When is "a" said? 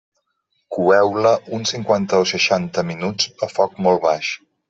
3.49-3.53